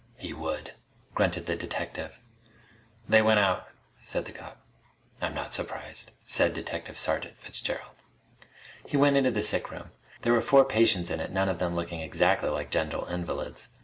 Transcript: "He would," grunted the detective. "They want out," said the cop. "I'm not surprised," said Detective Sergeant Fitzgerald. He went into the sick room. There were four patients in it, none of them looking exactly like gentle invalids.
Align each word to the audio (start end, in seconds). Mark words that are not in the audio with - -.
"He 0.17 0.33
would," 0.33 0.73
grunted 1.13 1.45
the 1.45 1.55
detective. 1.55 2.23
"They 3.07 3.21
want 3.21 3.37
out," 3.37 3.67
said 3.99 4.25
the 4.25 4.31
cop. 4.31 4.59
"I'm 5.21 5.35
not 5.35 5.53
surprised," 5.53 6.09
said 6.25 6.55
Detective 6.55 6.97
Sergeant 6.97 7.37
Fitzgerald. 7.37 7.93
He 8.83 8.97
went 8.97 9.15
into 9.15 9.29
the 9.29 9.43
sick 9.43 9.69
room. 9.69 9.91
There 10.23 10.33
were 10.33 10.41
four 10.41 10.65
patients 10.65 11.11
in 11.11 11.19
it, 11.19 11.29
none 11.29 11.49
of 11.49 11.59
them 11.59 11.75
looking 11.75 12.01
exactly 12.01 12.49
like 12.49 12.71
gentle 12.71 13.05
invalids. 13.05 13.67